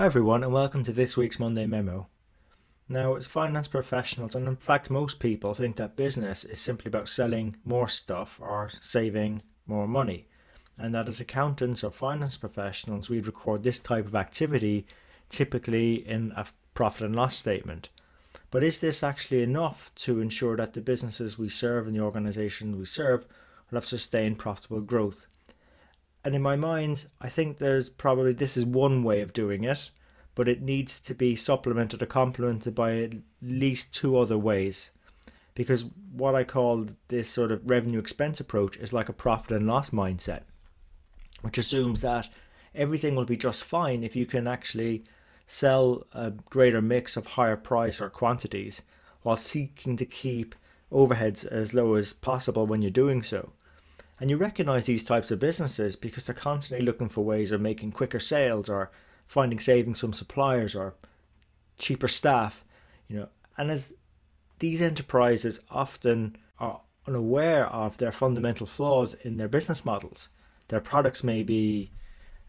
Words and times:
Hi, 0.00 0.06
everyone, 0.06 0.42
and 0.42 0.50
welcome 0.50 0.82
to 0.84 0.94
this 0.94 1.14
week's 1.18 1.38
Monday 1.38 1.66
Memo. 1.66 2.06
Now, 2.88 3.16
as 3.16 3.26
finance 3.26 3.68
professionals, 3.68 4.34
and 4.34 4.48
in 4.48 4.56
fact, 4.56 4.88
most 4.88 5.20
people 5.20 5.52
think 5.52 5.76
that 5.76 5.94
business 5.94 6.42
is 6.42 6.58
simply 6.58 6.88
about 6.88 7.06
selling 7.06 7.56
more 7.66 7.86
stuff 7.86 8.40
or 8.40 8.70
saving 8.70 9.42
more 9.66 9.86
money, 9.86 10.26
and 10.78 10.94
that 10.94 11.06
as 11.06 11.20
accountants 11.20 11.84
or 11.84 11.90
finance 11.90 12.38
professionals, 12.38 13.10
we'd 13.10 13.26
record 13.26 13.62
this 13.62 13.78
type 13.78 14.06
of 14.06 14.14
activity 14.14 14.86
typically 15.28 15.96
in 16.08 16.32
a 16.34 16.46
profit 16.72 17.02
and 17.02 17.14
loss 17.14 17.36
statement. 17.36 17.90
But 18.50 18.64
is 18.64 18.80
this 18.80 19.02
actually 19.02 19.42
enough 19.42 19.94
to 19.96 20.22
ensure 20.22 20.56
that 20.56 20.72
the 20.72 20.80
businesses 20.80 21.38
we 21.38 21.50
serve 21.50 21.86
and 21.86 21.94
the 21.94 22.00
organizations 22.00 22.74
we 22.74 22.86
serve 22.86 23.26
will 23.70 23.76
have 23.76 23.84
sustained 23.84 24.38
profitable 24.38 24.80
growth? 24.80 25.26
And 26.24 26.34
in 26.34 26.42
my 26.42 26.56
mind, 26.56 27.06
I 27.20 27.28
think 27.28 27.56
there's 27.58 27.88
probably 27.88 28.32
this 28.32 28.56
is 28.56 28.64
one 28.64 29.02
way 29.02 29.20
of 29.20 29.32
doing 29.32 29.64
it, 29.64 29.90
but 30.34 30.48
it 30.48 30.62
needs 30.62 31.00
to 31.00 31.14
be 31.14 31.34
supplemented 31.34 32.02
or 32.02 32.06
complemented 32.06 32.74
by 32.74 32.98
at 32.98 33.14
least 33.40 33.94
two 33.94 34.18
other 34.18 34.36
ways. 34.38 34.90
Because 35.54 35.86
what 36.12 36.34
I 36.34 36.44
call 36.44 36.86
this 37.08 37.28
sort 37.28 37.52
of 37.52 37.68
revenue 37.68 37.98
expense 37.98 38.40
approach 38.40 38.76
is 38.76 38.92
like 38.92 39.08
a 39.08 39.14
profit 39.14 39.52
and 39.52 39.66
loss 39.66 39.90
mindset, 39.90 40.42
which 41.42 41.58
assumes 41.58 42.02
that 42.02 42.28
everything 42.74 43.14
will 43.14 43.24
be 43.24 43.36
just 43.36 43.64
fine 43.64 44.04
if 44.04 44.14
you 44.14 44.26
can 44.26 44.46
actually 44.46 45.04
sell 45.46 46.06
a 46.12 46.30
greater 46.30 46.80
mix 46.80 47.16
of 47.16 47.26
higher 47.26 47.56
price 47.56 48.00
or 48.00 48.08
quantities 48.08 48.82
while 49.22 49.36
seeking 49.36 49.96
to 49.96 50.06
keep 50.06 50.54
overheads 50.92 51.44
as 51.46 51.74
low 51.74 51.94
as 51.94 52.12
possible 52.12 52.66
when 52.66 52.82
you're 52.82 52.90
doing 52.90 53.22
so. 53.22 53.52
And 54.20 54.28
you 54.28 54.36
recognize 54.36 54.84
these 54.84 55.02
types 55.02 55.30
of 55.30 55.38
businesses 55.38 55.96
because 55.96 56.26
they're 56.26 56.34
constantly 56.34 56.84
looking 56.84 57.08
for 57.08 57.24
ways 57.24 57.52
of 57.52 57.60
making 57.62 57.92
quicker 57.92 58.20
sales 58.20 58.68
or 58.68 58.90
finding 59.26 59.58
savings 59.58 60.00
from 60.00 60.12
suppliers 60.12 60.74
or 60.74 60.94
cheaper 61.78 62.08
staff, 62.08 62.62
you 63.08 63.16
know. 63.16 63.28
And 63.56 63.70
as 63.70 63.94
these 64.58 64.82
enterprises 64.82 65.60
often 65.70 66.36
are 66.58 66.82
unaware 67.06 67.66
of 67.68 67.96
their 67.96 68.12
fundamental 68.12 68.66
flaws 68.66 69.14
in 69.14 69.38
their 69.38 69.48
business 69.48 69.84
models, 69.86 70.28
their 70.68 70.80
products 70.80 71.24
may 71.24 71.42
be 71.42 71.90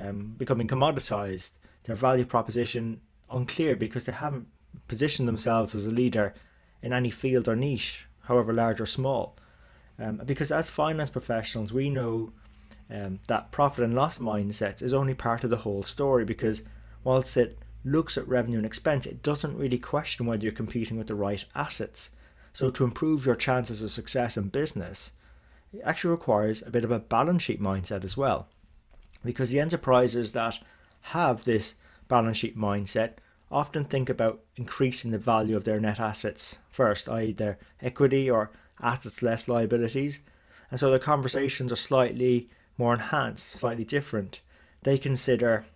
um, 0.00 0.34
becoming 0.36 0.68
commoditized, 0.68 1.54
their 1.84 1.96
value 1.96 2.26
proposition 2.26 3.00
unclear 3.30 3.74
because 3.74 4.04
they 4.04 4.12
haven't 4.12 4.46
positioned 4.86 5.26
themselves 5.26 5.74
as 5.74 5.86
a 5.86 5.90
leader 5.90 6.34
in 6.82 6.92
any 6.92 7.10
field 7.10 7.48
or 7.48 7.56
niche, 7.56 8.06
however 8.22 8.52
large 8.52 8.80
or 8.80 8.86
small. 8.86 9.36
Um, 9.98 10.20
because 10.24 10.50
as 10.50 10.70
finance 10.70 11.10
professionals, 11.10 11.72
we 11.72 11.88
know 11.88 12.32
um, 12.90 13.20
that 13.28 13.50
profit 13.52 13.84
and 13.84 13.94
loss 13.94 14.18
mindset 14.18 14.82
is 14.82 14.92
only 14.92 15.14
part 15.14 15.44
of 15.44 15.50
the 15.50 15.58
whole 15.58 15.82
story 15.82 16.24
because 16.24 16.62
whilst 17.02 17.36
it 17.36 17.58
looks 17.84 18.16
at 18.16 18.26
revenue 18.26 18.58
and 18.58 18.66
expense, 18.66 19.06
it 19.06 19.22
doesn't 19.22 19.56
really 19.56 19.78
question 19.78 20.26
whether 20.26 20.42
you're 20.42 20.52
competing 20.52 20.98
with 20.98 21.06
the 21.06 21.14
right 21.14 21.44
assets. 21.54 22.10
So, 22.52 22.70
to 22.70 22.84
improve 22.84 23.26
your 23.26 23.34
chances 23.34 23.82
of 23.82 23.90
success 23.90 24.36
in 24.36 24.48
business, 24.48 25.12
it 25.72 25.82
actually 25.84 26.12
requires 26.12 26.62
a 26.62 26.70
bit 26.70 26.84
of 26.84 26.90
a 26.90 27.00
balance 27.00 27.42
sheet 27.42 27.60
mindset 27.60 28.04
as 28.04 28.16
well. 28.16 28.48
Because 29.24 29.50
the 29.50 29.60
enterprises 29.60 30.32
that 30.32 30.58
have 31.08 31.44
this 31.44 31.74
balance 32.06 32.36
sheet 32.36 32.56
mindset 32.56 33.14
often 33.50 33.84
think 33.84 34.08
about 34.08 34.40
increasing 34.56 35.10
the 35.10 35.18
value 35.18 35.56
of 35.56 35.64
their 35.64 35.80
net 35.80 36.00
assets 36.00 36.58
first, 36.70 37.08
i.e., 37.08 37.32
their 37.32 37.58
equity 37.80 38.30
or 38.30 38.50
assets 38.84 39.22
less 39.22 39.48
liabilities. 39.48 40.20
And 40.70 40.78
so 40.78 40.90
the 40.90 40.98
conversations 40.98 41.72
are 41.72 41.76
slightly 41.76 42.48
more 42.78 42.94
enhanced, 42.94 43.48
slightly 43.48 43.84
different. 43.84 44.40
They 44.82 44.98
consider 44.98 45.66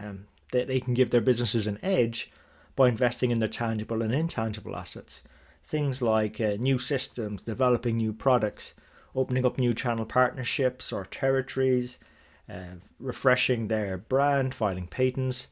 um, 0.00 0.26
that 0.52 0.68
they 0.68 0.80
can 0.80 0.94
give 0.94 1.10
their 1.10 1.20
businesses 1.20 1.66
an 1.66 1.78
edge 1.82 2.32
by 2.76 2.88
investing 2.88 3.30
in 3.30 3.38
their 3.38 3.48
tangible 3.48 4.02
and 4.02 4.14
intangible 4.14 4.76
assets. 4.76 5.22
Things 5.66 6.02
like 6.02 6.40
uh, 6.40 6.56
new 6.58 6.78
systems, 6.78 7.42
developing 7.42 7.96
new 7.96 8.12
products, 8.12 8.74
opening 9.14 9.46
up 9.46 9.58
new 9.58 9.72
channel 9.72 10.04
partnerships 10.04 10.92
or 10.92 11.04
territories, 11.04 11.98
uh, 12.48 12.76
refreshing 12.98 13.68
their 13.68 13.96
brand, 13.96 14.54
filing 14.54 14.86
patents, 14.86 15.48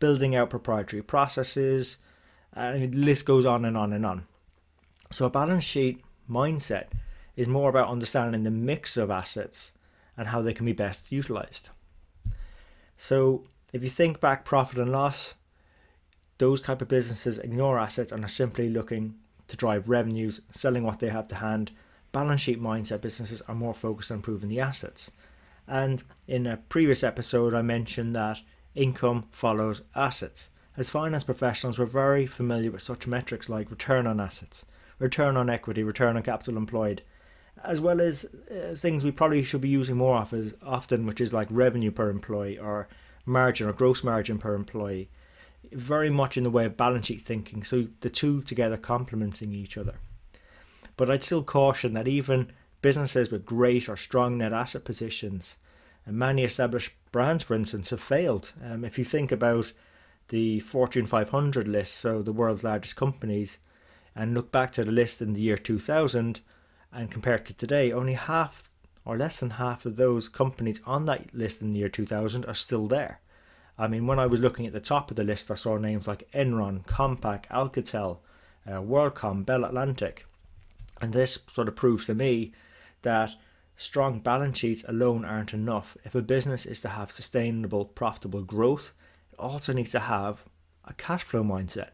building 0.00 0.34
out 0.34 0.50
proprietary 0.50 1.02
processes, 1.02 1.98
and 2.52 2.92
the 2.92 2.98
list 2.98 3.24
goes 3.24 3.46
on 3.46 3.64
and 3.64 3.76
on 3.76 3.92
and 3.92 4.04
on. 4.04 4.26
So 5.10 5.26
a 5.26 5.30
balance 5.30 5.64
sheet 5.64 6.02
mindset 6.30 6.86
is 7.36 7.48
more 7.48 7.70
about 7.70 7.88
understanding 7.88 8.42
the 8.42 8.50
mix 8.50 8.96
of 8.96 9.10
assets 9.10 9.72
and 10.16 10.28
how 10.28 10.40
they 10.40 10.54
can 10.54 10.66
be 10.66 10.72
best 10.72 11.10
utilized. 11.10 11.70
So, 12.96 13.44
if 13.72 13.82
you 13.82 13.88
think 13.88 14.20
back 14.20 14.44
profit 14.44 14.78
and 14.78 14.92
loss, 14.92 15.34
those 16.38 16.60
type 16.60 16.80
of 16.80 16.88
businesses 16.88 17.38
ignore 17.38 17.78
assets 17.78 18.12
and 18.12 18.24
are 18.24 18.28
simply 18.28 18.68
looking 18.68 19.16
to 19.48 19.56
drive 19.56 19.88
revenues, 19.88 20.40
selling 20.50 20.84
what 20.84 21.00
they 21.00 21.10
have 21.10 21.28
to 21.28 21.36
hand. 21.36 21.70
Balance 22.12 22.42
sheet 22.42 22.62
mindset 22.62 23.00
businesses 23.00 23.42
are 23.42 23.54
more 23.54 23.74
focused 23.74 24.10
on 24.10 24.18
improving 24.18 24.48
the 24.48 24.60
assets. 24.60 25.10
And 25.66 26.02
in 26.28 26.46
a 26.46 26.56
previous 26.56 27.02
episode, 27.02 27.54
I 27.54 27.62
mentioned 27.62 28.14
that 28.14 28.40
income 28.74 29.26
follows 29.30 29.82
assets. 29.94 30.50
As 30.76 30.90
finance 30.90 31.24
professionals, 31.24 31.78
we're 31.78 31.86
very 31.86 32.26
familiar 32.26 32.70
with 32.70 32.82
such 32.82 33.06
metrics 33.06 33.48
like 33.48 33.70
return 33.70 34.06
on 34.06 34.20
assets, 34.20 34.64
return 35.04 35.36
on 35.36 35.50
equity, 35.50 35.82
return 35.82 36.16
on 36.16 36.22
capital 36.22 36.56
employed, 36.56 37.02
as 37.62 37.78
well 37.78 38.00
as 38.00 38.24
uh, 38.50 38.74
things 38.74 39.04
we 39.04 39.12
probably 39.12 39.42
should 39.42 39.60
be 39.60 39.68
using 39.68 39.96
more 39.96 40.16
of 40.16 40.32
as 40.32 40.54
often, 40.62 41.04
which 41.06 41.20
is 41.20 41.32
like 41.32 41.46
revenue 41.50 41.90
per 41.90 42.08
employee 42.08 42.58
or 42.58 42.88
margin 43.26 43.68
or 43.68 43.72
gross 43.72 44.02
margin 44.02 44.38
per 44.38 44.54
employee. 44.54 45.10
Very 45.72 46.08
much 46.08 46.36
in 46.38 46.44
the 46.44 46.50
way 46.50 46.64
of 46.64 46.78
balance 46.78 47.06
sheet 47.06 47.20
thinking, 47.20 47.62
so 47.62 47.86
the 48.00 48.08
two 48.08 48.40
together 48.42 48.78
complementing 48.78 49.52
each 49.52 49.76
other. 49.76 49.94
But 50.96 51.10
I'd 51.10 51.22
still 51.22 51.42
caution 51.42 51.92
that 51.92 52.08
even 52.08 52.50
businesses 52.80 53.30
with 53.30 53.44
great 53.44 53.88
or 53.88 53.96
strong 53.96 54.38
net 54.38 54.54
asset 54.54 54.84
positions, 54.86 55.56
and 56.06 56.16
many 56.16 56.44
established 56.44 56.92
brands, 57.12 57.44
for 57.44 57.54
instance, 57.54 57.90
have 57.90 58.00
failed. 58.00 58.52
Um, 58.64 58.84
if 58.84 58.96
you 58.98 59.04
think 59.04 59.30
about 59.30 59.72
the 60.28 60.60
Fortune 60.60 61.04
500 61.04 61.68
list, 61.68 61.94
so 61.94 62.22
the 62.22 62.32
world's 62.32 62.64
largest 62.64 62.96
companies, 62.96 63.58
and 64.14 64.34
look 64.34 64.52
back 64.52 64.72
to 64.72 64.84
the 64.84 64.92
list 64.92 65.20
in 65.20 65.34
the 65.34 65.40
year 65.40 65.56
2000 65.56 66.40
and 66.92 67.10
compare 67.10 67.34
it 67.34 67.44
to 67.46 67.54
today, 67.54 67.92
only 67.92 68.14
half 68.14 68.70
or 69.04 69.16
less 69.16 69.40
than 69.40 69.50
half 69.50 69.84
of 69.84 69.96
those 69.96 70.28
companies 70.28 70.80
on 70.86 71.04
that 71.06 71.34
list 71.34 71.60
in 71.60 71.72
the 71.72 71.78
year 71.80 71.88
2000 71.88 72.44
are 72.46 72.54
still 72.54 72.86
there. 72.86 73.20
I 73.76 73.88
mean, 73.88 74.06
when 74.06 74.18
I 74.18 74.26
was 74.26 74.40
looking 74.40 74.66
at 74.66 74.72
the 74.72 74.80
top 74.80 75.10
of 75.10 75.16
the 75.16 75.24
list, 75.24 75.50
I 75.50 75.54
saw 75.54 75.76
names 75.76 76.06
like 76.06 76.30
Enron, 76.32 76.86
Compaq, 76.86 77.46
Alcatel, 77.48 78.18
uh, 78.66 78.70
WorldCom, 78.80 79.44
Bell 79.44 79.64
Atlantic. 79.64 80.26
And 81.00 81.12
this 81.12 81.40
sort 81.50 81.68
of 81.68 81.74
proves 81.74 82.06
to 82.06 82.14
me 82.14 82.52
that 83.02 83.34
strong 83.76 84.20
balance 84.20 84.58
sheets 84.58 84.84
alone 84.86 85.24
aren't 85.24 85.52
enough. 85.52 85.96
If 86.04 86.14
a 86.14 86.22
business 86.22 86.64
is 86.64 86.80
to 86.80 86.90
have 86.90 87.10
sustainable, 87.10 87.84
profitable 87.84 88.42
growth, 88.42 88.92
it 89.32 89.38
also 89.40 89.72
needs 89.72 89.90
to 89.92 90.00
have 90.00 90.44
a 90.84 90.94
cash 90.94 91.24
flow 91.24 91.42
mindset. 91.42 91.90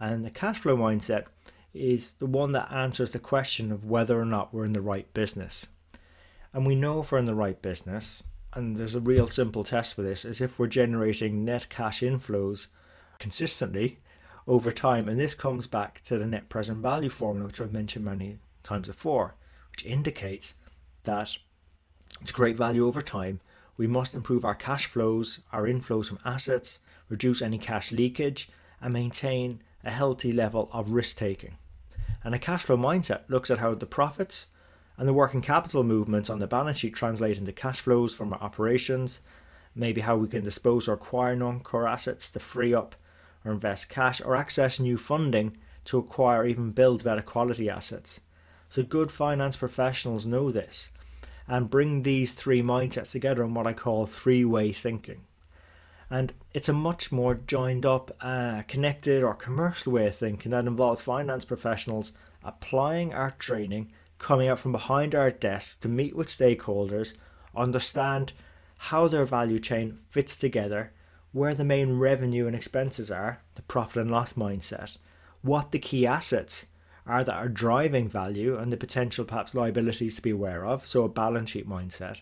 And 0.00 0.24
the 0.24 0.30
cash 0.30 0.58
flow 0.58 0.76
mindset 0.76 1.24
is 1.72 2.12
the 2.14 2.26
one 2.26 2.52
that 2.52 2.72
answers 2.72 3.12
the 3.12 3.18
question 3.18 3.70
of 3.72 3.84
whether 3.84 4.20
or 4.20 4.24
not 4.24 4.52
we're 4.52 4.64
in 4.64 4.72
the 4.72 4.80
right 4.80 5.12
business. 5.14 5.66
And 6.52 6.66
we 6.66 6.74
know 6.74 7.00
if 7.00 7.12
we're 7.12 7.18
in 7.18 7.26
the 7.26 7.34
right 7.34 7.60
business, 7.60 8.22
and 8.54 8.76
there's 8.76 8.94
a 8.94 9.00
real 9.00 9.26
simple 9.26 9.64
test 9.64 9.94
for 9.94 10.02
this, 10.02 10.24
is 10.24 10.40
if 10.40 10.58
we're 10.58 10.66
generating 10.66 11.44
net 11.44 11.68
cash 11.68 12.00
inflows 12.00 12.68
consistently 13.18 13.98
over 14.46 14.72
time. 14.72 15.08
And 15.08 15.20
this 15.20 15.34
comes 15.34 15.66
back 15.66 16.02
to 16.04 16.18
the 16.18 16.26
net 16.26 16.48
present 16.48 16.78
value 16.78 17.10
formula, 17.10 17.48
which 17.48 17.60
I've 17.60 17.72
mentioned 17.72 18.04
many 18.04 18.38
times 18.62 18.88
before, 18.88 19.34
which 19.70 19.84
indicates 19.84 20.54
that 21.04 21.36
it's 22.22 22.32
great 22.32 22.56
value 22.56 22.86
over 22.86 23.02
time. 23.02 23.40
We 23.76 23.86
must 23.86 24.14
improve 24.14 24.44
our 24.44 24.54
cash 24.54 24.86
flows, 24.86 25.40
our 25.52 25.64
inflows 25.64 26.06
from 26.08 26.18
assets, 26.24 26.78
reduce 27.10 27.42
any 27.42 27.58
cash 27.58 27.92
leakage, 27.92 28.48
and 28.80 28.94
maintain 28.94 29.60
a 29.86 29.90
healthy 29.90 30.32
level 30.32 30.68
of 30.72 30.90
risk 30.90 31.16
taking. 31.16 31.56
And 32.24 32.34
a 32.34 32.38
cash 32.38 32.64
flow 32.64 32.76
mindset 32.76 33.20
looks 33.28 33.50
at 33.50 33.58
how 33.58 33.74
the 33.74 33.86
profits 33.86 34.48
and 34.98 35.06
the 35.06 35.12
working 35.12 35.40
capital 35.40 35.84
movements 35.84 36.28
on 36.28 36.40
the 36.40 36.46
balance 36.46 36.78
sheet 36.78 36.94
translate 36.94 37.38
into 37.38 37.52
cash 37.52 37.80
flows 37.80 38.12
from 38.12 38.32
our 38.32 38.40
operations, 38.40 39.20
maybe 39.74 40.00
how 40.00 40.16
we 40.16 40.26
can 40.26 40.42
dispose 40.42 40.88
or 40.88 40.94
acquire 40.94 41.36
non 41.36 41.60
core 41.60 41.86
assets 41.86 42.28
to 42.30 42.40
free 42.40 42.74
up 42.74 42.96
or 43.44 43.52
invest 43.52 43.88
cash 43.88 44.20
or 44.20 44.34
access 44.34 44.80
new 44.80 44.96
funding 44.96 45.56
to 45.84 45.98
acquire 45.98 46.42
or 46.42 46.46
even 46.46 46.72
build 46.72 47.04
better 47.04 47.22
quality 47.22 47.70
assets. 47.70 48.20
So, 48.68 48.82
good 48.82 49.12
finance 49.12 49.56
professionals 49.56 50.26
know 50.26 50.50
this 50.50 50.90
and 51.46 51.70
bring 51.70 52.02
these 52.02 52.32
three 52.32 52.60
mindsets 52.60 53.12
together 53.12 53.44
in 53.44 53.54
what 53.54 53.68
I 53.68 53.72
call 53.72 54.06
three 54.06 54.44
way 54.44 54.72
thinking. 54.72 55.25
And 56.08 56.32
it's 56.54 56.68
a 56.68 56.72
much 56.72 57.10
more 57.10 57.34
joined 57.34 57.84
up, 57.84 58.16
uh, 58.20 58.62
connected, 58.68 59.22
or 59.22 59.34
commercial 59.34 59.92
way 59.92 60.06
of 60.06 60.14
thinking 60.14 60.52
that 60.52 60.66
involves 60.66 61.02
finance 61.02 61.44
professionals 61.44 62.12
applying 62.44 63.12
our 63.12 63.32
training, 63.32 63.90
coming 64.18 64.48
out 64.48 64.60
from 64.60 64.72
behind 64.72 65.14
our 65.14 65.30
desks 65.30 65.76
to 65.78 65.88
meet 65.88 66.14
with 66.14 66.28
stakeholders, 66.28 67.14
understand 67.56 68.32
how 68.78 69.08
their 69.08 69.24
value 69.24 69.58
chain 69.58 69.98
fits 70.08 70.36
together, 70.36 70.92
where 71.32 71.54
the 71.54 71.64
main 71.64 71.98
revenue 71.98 72.46
and 72.46 72.54
expenses 72.54 73.10
are, 73.10 73.40
the 73.56 73.62
profit 73.62 74.02
and 74.02 74.10
loss 74.10 74.34
mindset, 74.34 74.96
what 75.42 75.72
the 75.72 75.78
key 75.78 76.06
assets 76.06 76.66
are 77.04 77.24
that 77.24 77.34
are 77.36 77.48
driving 77.48 78.08
value 78.08 78.56
and 78.56 78.72
the 78.72 78.76
potential 78.76 79.24
perhaps 79.24 79.54
liabilities 79.54 80.16
to 80.16 80.22
be 80.22 80.30
aware 80.30 80.64
of, 80.64 80.86
so 80.86 81.04
a 81.04 81.08
balance 81.08 81.50
sheet 81.50 81.68
mindset, 81.68 82.20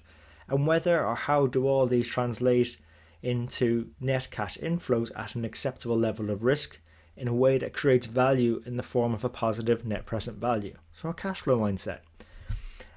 and 0.48 0.66
whether 0.66 1.04
or 1.04 1.14
how 1.14 1.46
do 1.46 1.66
all 1.66 1.86
these 1.86 2.08
translate 2.08 2.76
into 3.24 3.88
net 4.00 4.28
cash 4.30 4.58
inflows 4.58 5.10
at 5.16 5.34
an 5.34 5.44
acceptable 5.44 5.98
level 5.98 6.30
of 6.30 6.44
risk 6.44 6.78
in 7.16 7.26
a 7.26 7.34
way 7.34 7.56
that 7.56 7.72
creates 7.72 8.06
value 8.06 8.62
in 8.66 8.76
the 8.76 8.82
form 8.82 9.14
of 9.14 9.24
a 9.24 9.28
positive 9.28 9.86
net 9.86 10.04
present 10.04 10.36
value. 10.36 10.76
So 10.92 11.08
a 11.08 11.14
cash 11.14 11.40
flow 11.40 11.58
mindset. 11.58 12.00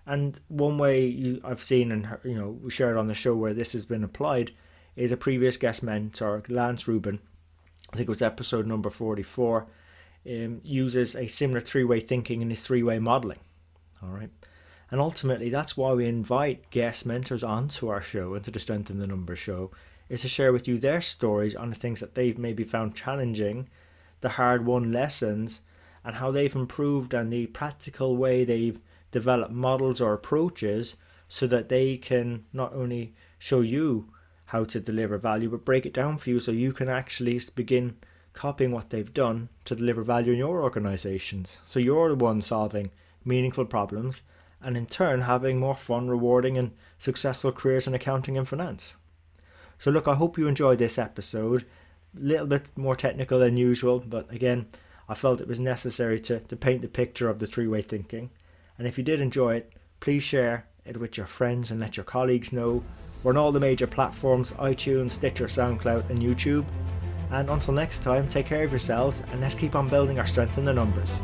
And 0.06 0.40
one 0.50 0.78
way 0.78 1.06
you, 1.06 1.42
I've 1.44 1.64
seen 1.64 1.92
and 1.92 2.18
you 2.24 2.36
know 2.36 2.50
we 2.62 2.72
shared 2.72 2.98
on 2.98 3.08
the 3.08 3.14
show 3.14 3.36
where 3.36 3.54
this 3.54 3.74
has 3.74 3.86
been 3.86 4.04
applied 4.04 4.52
is 4.96 5.12
a 5.12 5.18
previous 5.18 5.58
guest 5.58 5.82
mentor, 5.82 6.44
Lance 6.50 6.88
Rubin. 6.88 7.20
I 7.94 7.98
think 7.98 8.08
it 8.08 8.10
was 8.10 8.22
episode 8.22 8.68
number 8.68 8.90
44. 8.90 9.68
Um, 10.30 10.60
uses 10.64 11.16
a 11.16 11.28
similar 11.28 11.62
three-way 11.62 12.02
thinking 12.02 12.42
in 12.42 12.50
his 12.50 12.60
three-way 12.60 13.00
modeling. 13.00 13.40
All 14.04 14.10
right. 14.10 14.30
And 14.92 15.00
ultimately, 15.00 15.50
that's 15.50 15.78
why 15.78 15.94
we 15.94 16.06
invite 16.06 16.70
guest 16.70 17.06
mentors 17.06 17.44
onto 17.44 17.88
our 17.88 18.02
show, 18.02 18.34
into 18.34 18.52
the 18.52 18.60
Strength 18.60 18.90
in 18.90 19.00
the 19.00 19.08
Numbers 19.08 19.40
show, 19.40 19.72
is 20.10 20.22
to 20.22 20.28
share 20.28 20.54
with 20.54 20.68
you 20.68 20.78
their 20.78 21.02
stories 21.02 21.56
on 21.56 21.70
the 21.70 21.76
things 21.76 22.00
that 22.00 22.16
they've 22.16 22.38
maybe 22.38 22.64
found 22.64 22.96
challenging, 22.96 23.68
the 24.22 24.30
hard 24.30 24.66
won 24.66 24.92
lessons, 24.92 25.62
and 26.04 26.16
how 26.16 26.32
they've 26.32 26.56
improved 26.56 27.14
and 27.14 27.32
the 27.32 27.48
practical 27.48 28.16
way 28.16 28.44
they've 28.44 28.80
developed 29.12 29.52
models 29.52 30.00
or 30.00 30.14
approaches 30.14 30.96
so 31.28 31.46
that 31.48 31.70
they 31.70 31.98
can 31.98 32.46
not 32.54 32.74
only 32.74 33.14
show 33.38 33.62
you 33.62 34.10
how 34.46 34.64
to 34.64 34.80
deliver 34.80 35.18
value, 35.18 35.50
but 35.50 35.66
break 35.66 35.86
it 35.86 35.94
down 35.94 36.18
for 36.18 36.30
you 36.30 36.40
so 36.40 36.52
you 36.52 36.72
can 36.72 36.88
actually 36.88 37.40
begin 37.56 37.98
copying 38.32 38.72
what 38.72 38.90
they've 38.90 39.14
done 39.14 39.50
to 39.66 39.76
deliver 39.76 40.02
value 40.04 40.32
in 40.32 40.38
your 40.38 40.64
organizations. 40.64 41.58
So 41.66 41.80
you're 41.80 42.10
the 42.10 42.16
one 42.16 42.42
solving 42.42 42.92
meaningful 43.26 43.66
problems 43.66 44.22
and 44.62 44.78
in 44.78 44.86
turn 44.86 45.22
having 45.22 45.60
more 45.60 45.76
fun, 45.76 46.08
rewarding, 46.08 46.58
and 46.58 46.72
successful 46.98 47.52
careers 47.52 47.88
in 47.88 47.94
accounting 47.94 48.38
and 48.38 48.48
finance. 48.48 48.96
So, 49.78 49.92
look, 49.92 50.08
I 50.08 50.16
hope 50.16 50.38
you 50.38 50.48
enjoyed 50.48 50.80
this 50.80 50.98
episode. 50.98 51.66
A 52.16 52.20
little 52.20 52.48
bit 52.48 52.72
more 52.76 52.96
technical 52.96 53.40
than 53.40 53.58
usual, 53.58 54.00
but 54.00 54.32
again, 54.32 54.68
I 55.10 55.14
felt 55.14 55.40
it 55.40 55.48
was 55.48 55.60
necessary 55.60 56.20
to, 56.22 56.40
to 56.40 56.56
paint 56.56 56.82
the 56.82 56.88
picture 56.88 57.30
of 57.30 57.40
the 57.40 57.48
three 57.48 57.68
way 57.68 57.82
thinking. 57.82 58.30
And 58.78 58.88
if 58.88 58.98
you 58.98 59.04
did 59.04 59.22
enjoy 59.22 59.56
it, 59.56 59.74
please 60.00 60.24
share 60.24 60.66
it 60.86 60.98
with 60.98 61.18
your 61.18 61.26
friends 61.26 61.72
and 61.72 61.80
let 61.80 61.98
your 61.98 62.04
colleagues 62.04 62.52
know. 62.52 62.84
We're 63.24 63.32
on 63.32 63.38
all 63.38 63.52
the 63.52 63.60
major 63.60 63.88
platforms 63.88 64.52
iTunes, 64.54 65.12
Stitcher, 65.12 65.48
SoundCloud, 65.48 66.10
and 66.10 66.20
YouTube. 66.20 66.66
And 67.32 67.50
until 67.50 67.74
next 67.74 68.04
time, 68.04 68.28
take 68.28 68.46
care 68.46 68.64
of 68.64 68.72
yourselves 68.72 69.24
and 69.32 69.42
let's 69.42 69.56
keep 69.56 69.76
on 69.76 69.88
building 69.88 70.20
our 70.20 70.28
strength 70.28 70.58
in 70.58 70.66
the 70.66 70.74
numbers. 70.74 71.22